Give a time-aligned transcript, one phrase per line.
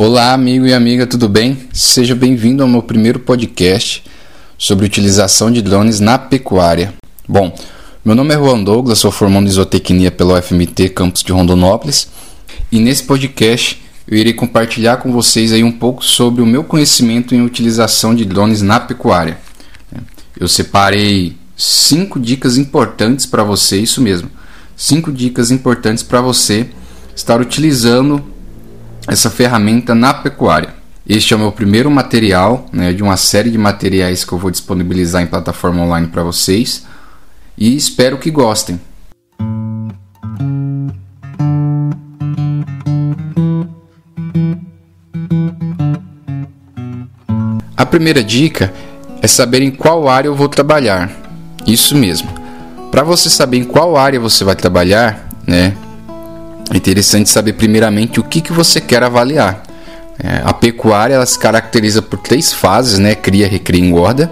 [0.00, 1.58] Olá, amigo e amiga, tudo bem?
[1.72, 4.04] Seja bem-vindo ao meu primeiro podcast
[4.56, 6.94] sobre utilização de drones na pecuária.
[7.28, 7.52] Bom,
[8.04, 12.06] meu nome é Juan Douglas, sou formando em zootecnia pelo FMT Campus de Rondonópolis
[12.70, 17.34] e nesse podcast eu irei compartilhar com vocês aí um pouco sobre o meu conhecimento
[17.34, 19.36] em utilização de drones na pecuária.
[20.38, 24.30] Eu separei cinco dicas importantes para você, isso mesmo,
[24.76, 26.68] cinco dicas importantes para você
[27.16, 28.37] estar utilizando
[29.08, 30.74] essa ferramenta na pecuária.
[31.08, 34.50] Este é o meu primeiro material né, de uma série de materiais que eu vou
[34.50, 36.84] disponibilizar em plataforma online para vocês
[37.56, 38.78] e espero que gostem.
[47.74, 48.72] A primeira dica
[49.22, 51.10] é saber em qual área eu vou trabalhar.
[51.66, 52.28] Isso mesmo.
[52.90, 55.74] Para você saber em qual área você vai trabalhar, né,
[56.70, 59.62] é interessante saber primeiramente o que, que você quer avaliar.
[60.20, 64.30] É, a pecuária ela se caracteriza por três fases, né, cria, recria e engorda,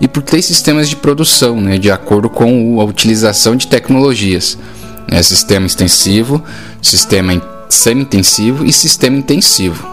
[0.00, 4.58] e por três sistemas de produção, né, de acordo com a utilização de tecnologias.
[5.08, 6.42] É, sistema extensivo,
[6.82, 9.86] sistema semi-intensivo e sistema intensivo.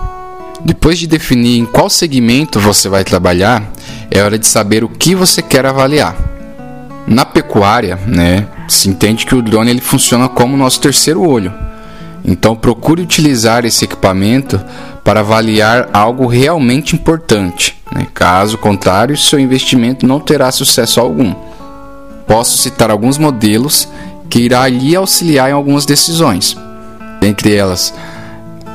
[0.65, 3.69] Depois de definir em qual segmento você vai trabalhar,
[4.09, 6.15] é hora de saber o que você quer avaliar.
[7.05, 11.53] Na pecuária, né, se entende que o drone ele funciona como nosso terceiro olho.
[12.23, 14.59] Então procure utilizar esse equipamento
[15.03, 17.77] para avaliar algo realmente importante.
[17.93, 18.07] Né?
[18.13, 21.33] Caso contrário, seu investimento não terá sucesso algum.
[22.25, 23.87] Posso citar alguns modelos
[24.29, 26.57] que irá lhe auxiliar em algumas decisões.
[27.21, 27.93] Entre elas,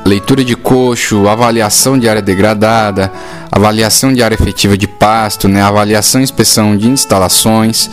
[0.05, 3.11] leitura de coxo, avaliação de área degradada,
[3.51, 5.61] avaliação de área efetiva de pasto, né?
[5.61, 7.89] avaliação e inspeção de instalações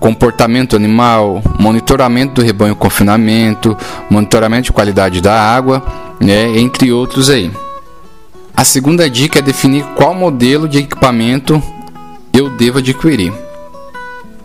[0.00, 3.76] comportamento animal, monitoramento do rebanho confinamento,
[4.08, 5.84] monitoramento de qualidade da água,
[6.18, 7.50] né, entre outros aí.
[8.56, 11.62] A segunda dica é definir qual modelo de equipamento
[12.32, 13.32] eu devo adquirir.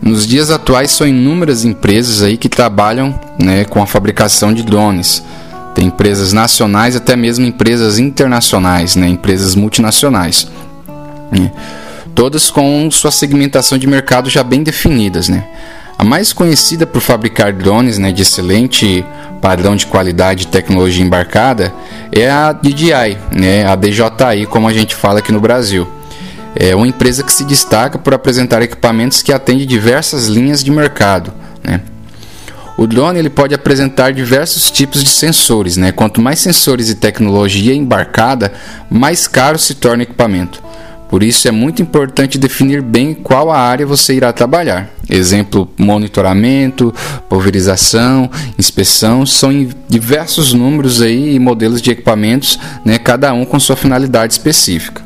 [0.00, 5.24] Nos dias atuais são inúmeras empresas aí que trabalham né, com a fabricação de drones.
[5.74, 10.48] Tem empresas nacionais até mesmo empresas internacionais, né, empresas multinacionais.
[12.16, 15.28] Todas com sua segmentação de mercado já bem definidas.
[15.28, 15.44] Né?
[15.98, 19.04] A mais conhecida por fabricar drones né, de excelente
[19.40, 21.72] padrão de qualidade e tecnologia embarcada
[22.10, 25.86] é a DJI, né, a DJI, como a gente fala aqui no Brasil.
[26.54, 31.34] É uma empresa que se destaca por apresentar equipamentos que atendem diversas linhas de mercado.
[31.62, 31.82] Né?
[32.78, 35.76] O drone ele pode apresentar diversos tipos de sensores.
[35.76, 35.92] Né?
[35.92, 38.54] Quanto mais sensores e tecnologia embarcada,
[38.90, 40.65] mais caro se torna o equipamento.
[41.08, 44.90] Por isso é muito importante definir bem qual a área você irá trabalhar.
[45.08, 46.92] Exemplo: monitoramento,
[47.28, 48.28] pulverização,
[48.58, 54.32] inspeção, são diversos números aí e modelos de equipamentos, né, cada um com sua finalidade
[54.32, 55.04] específica.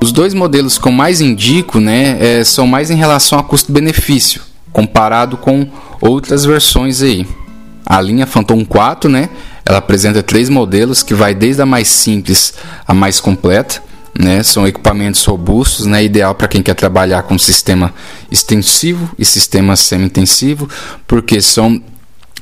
[0.00, 4.42] Os dois modelos que eu mais indico né, é, são mais em relação a custo-benefício,
[4.70, 5.66] comparado com
[6.00, 7.26] outras versões aí.
[7.86, 9.30] A linha Phantom 4, né,
[9.64, 12.54] ela apresenta três modelos que vai desde a mais simples
[12.86, 13.82] à mais completa
[14.18, 14.42] né?
[14.42, 16.04] São equipamentos robustos, né?
[16.04, 17.92] Ideal para quem quer trabalhar com sistema
[18.30, 20.68] extensivo e sistema semi-intensivo,
[21.06, 21.82] porque são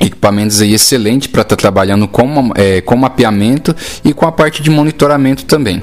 [0.00, 3.74] equipamentos aí excelentes para estar tá trabalhando com, é, com mapeamento
[4.04, 5.82] e com a parte de monitoramento também.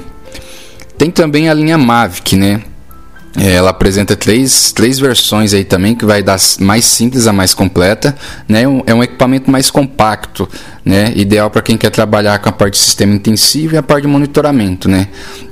[0.96, 2.62] Tem também a linha Mavic, né?
[3.38, 7.54] É, ela apresenta três, três versões aí também, que vai dar mais simples a mais
[7.54, 8.16] completa.
[8.48, 8.62] Né?
[8.86, 10.48] É um equipamento mais compacto,
[10.84, 11.12] né?
[11.14, 14.08] ideal para quem quer trabalhar com a parte de sistema intensivo e a parte de
[14.08, 14.88] monitoramento.
[14.88, 15.08] Né?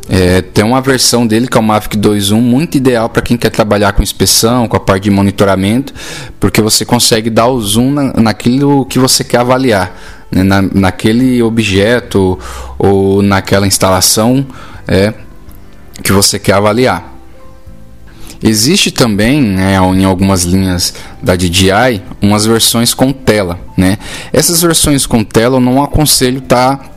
[0.08, 3.50] É, tem uma versão dele que é o Mavic 2.1, muito ideal para quem quer
[3.50, 5.94] trabalhar com inspeção, com a parte de monitoramento,
[6.40, 9.96] porque você consegue dar o zoom na, naquilo que você quer avaliar,
[10.32, 10.42] né?
[10.42, 12.36] na, naquele objeto
[12.76, 14.44] ou naquela instalação
[14.88, 15.14] é,
[16.02, 17.17] que você quer avaliar.
[18.42, 23.58] Existe também, né, em algumas linhas da DJI, umas versões com tela.
[23.76, 23.98] Né?
[24.32, 26.90] Essas versões com tela eu não aconselho estar tá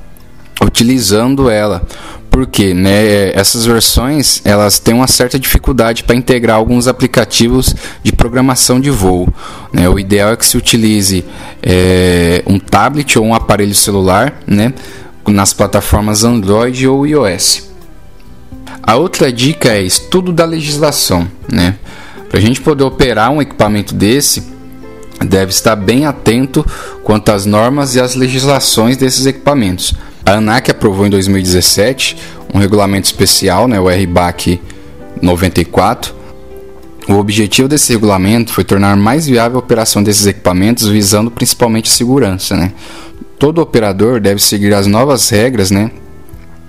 [0.64, 1.82] utilizando ela,
[2.30, 8.80] porque né, essas versões elas têm uma certa dificuldade para integrar alguns aplicativos de programação
[8.80, 9.28] de voo.
[9.74, 9.90] Né?
[9.90, 11.26] O ideal é que se utilize
[11.64, 14.74] é, um tablet ou um aparelho celular né,
[15.28, 17.71] nas plataformas Android ou iOS.
[18.84, 21.76] A outra dica é estudo da legislação, né?
[22.30, 24.44] Para a gente poder operar um equipamento desse,
[25.26, 26.66] deve estar bem atento
[27.04, 29.94] quanto às normas e às legislações desses equipamentos.
[30.26, 32.18] A ANAC aprovou em 2017
[32.54, 34.62] um regulamento especial, né, o RBAC
[35.22, 36.16] 94.
[37.08, 41.94] O objetivo desse regulamento foi tornar mais viável a operação desses equipamentos, visando principalmente a
[41.94, 42.56] segurança.
[42.56, 42.72] Né?
[43.40, 45.92] Todo operador deve seguir as novas regras né,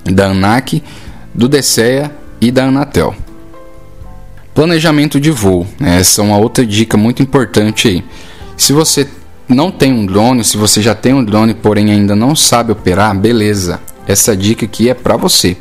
[0.04, 0.82] da ANAC,
[1.34, 3.14] do DCEA e da Anatel.
[4.54, 6.00] Planejamento de voo, né?
[6.00, 8.04] essa é uma outra dica muito importante aí.
[8.56, 9.08] Se você
[9.48, 13.16] não tem um drone, se você já tem um drone, porém ainda não sabe operar,
[13.16, 13.80] beleza.
[14.06, 15.56] Essa dica aqui é para você.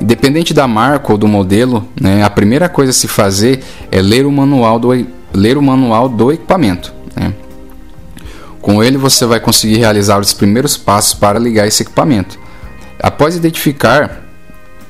[0.00, 4.26] Independente da marca ou do modelo, né, a primeira coisa a se fazer é ler
[4.26, 4.88] o manual do,
[5.32, 6.92] ler o manual do equipamento.
[7.14, 7.32] Né?
[8.60, 12.38] Com ele você vai conseguir realizar os primeiros passos para ligar esse equipamento.
[12.98, 14.23] Após identificar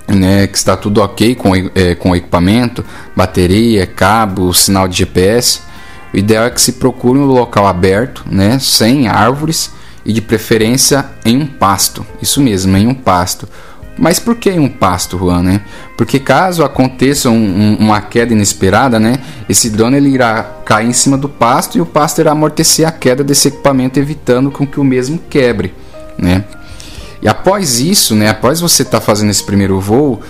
[0.09, 2.85] né, que está tudo ok com, é, com o equipamento,
[3.17, 5.61] bateria, cabo, sinal de GPS,
[6.13, 9.73] o ideal é que se procure um local aberto, né, sem árvores
[10.05, 12.07] e de preferência em um pasto.
[12.21, 13.49] Isso mesmo, em um pasto.
[13.97, 15.43] Mas por que em um pasto, Juan?
[15.43, 15.61] Né?
[15.97, 20.93] Porque caso aconteça um, um, uma queda inesperada, né, esse drone ele irá cair em
[20.93, 24.81] cima do pasto e o pasto irá amortecer a queda desse equipamento, evitando com que
[24.81, 25.73] o mesmo quebre.
[26.19, 26.45] Né?
[27.25, 30.21] E após isso, né, após você estar tá fazendo esse primeiro voo,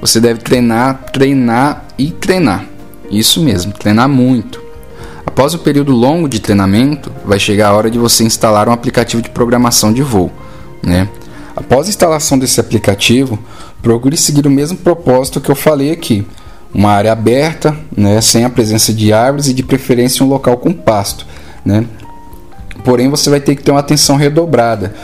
[0.00, 2.64] você deve treinar, treinar e treinar.
[3.10, 4.60] Isso mesmo, treinar muito.
[5.26, 9.20] Após o período longo de treinamento, vai chegar a hora de você instalar um aplicativo
[9.20, 10.32] de programação de voo.
[10.82, 11.06] Né?
[11.54, 13.38] Após a instalação desse aplicativo,
[13.82, 16.26] procure seguir o mesmo propósito que eu falei aqui.
[16.72, 20.72] Uma área aberta, né, sem a presença de árvores e de preferência um local com
[20.72, 21.26] pasto.
[21.64, 21.84] Né?
[22.84, 24.94] Porém, você vai ter que ter uma atenção redobrada,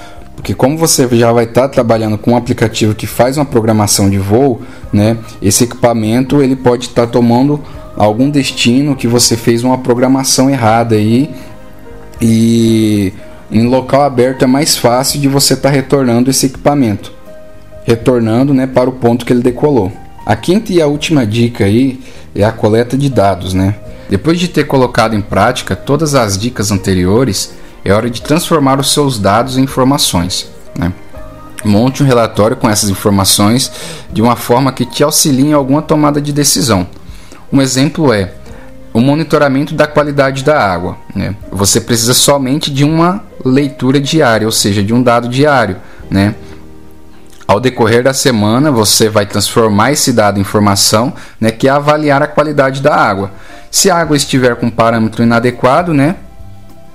[0.44, 4.19] porque como você já vai estar trabalhando com um aplicativo que faz uma programação de
[4.19, 4.61] voo,
[4.93, 7.58] né, esse equipamento ele pode estar tomando
[7.96, 11.31] algum destino que você fez uma programação errada aí
[12.20, 13.11] e
[13.50, 17.11] em local aberto é mais fácil de você estar tá retornando esse equipamento,
[17.85, 19.90] retornando né, para o ponto que ele decolou.
[20.26, 21.99] A quinta e a última dica aí
[22.35, 23.76] é a coleta de dados, né?
[24.11, 28.92] Depois de ter colocado em prática todas as dicas anteriores, é hora de transformar os
[28.92, 30.48] seus dados em informações.
[30.76, 30.92] Né?
[31.64, 33.70] Monte um relatório com essas informações
[34.12, 36.86] de uma forma que te auxilie em alguma tomada de decisão.
[37.52, 38.32] Um exemplo é
[38.92, 40.96] o monitoramento da qualidade da água.
[41.14, 41.36] Né?
[41.50, 45.76] Você precisa somente de uma leitura diária, ou seja, de um dado diário.
[46.10, 46.34] Né?
[47.46, 52.22] Ao decorrer da semana, você vai transformar esse dado em informação, né, que é avaliar
[52.22, 53.30] a qualidade da água.
[53.70, 56.16] Se a água estiver com parâmetro inadequado, né,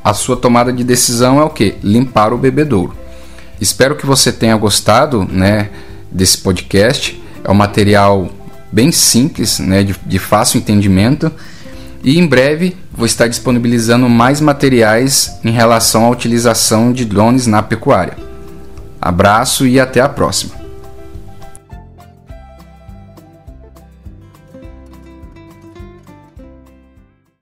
[0.04, 1.75] a sua tomada de decisão é o que?
[1.84, 2.96] Limpar o bebedouro.
[3.60, 5.69] Espero que você tenha gostado, né,
[6.12, 7.22] desse podcast.
[7.44, 8.30] É um material
[8.72, 11.31] bem simples, né, de, de fácil entendimento.
[12.04, 17.62] E em breve vou estar disponibilizando mais materiais em relação à utilização de drones na
[17.62, 18.18] pecuária.
[19.02, 20.58] Abraço e até a próxima.